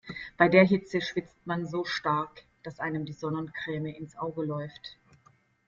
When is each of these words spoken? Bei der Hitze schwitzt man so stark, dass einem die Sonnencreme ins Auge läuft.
Bei 0.35 0.49
der 0.49 0.65
Hitze 0.65 0.99
schwitzt 0.99 1.45
man 1.45 1.67
so 1.67 1.85
stark, 1.85 2.41
dass 2.63 2.79
einem 2.79 3.05
die 3.05 3.13
Sonnencreme 3.13 3.85
ins 3.85 4.15
Auge 4.17 4.43
läuft. 4.43 4.97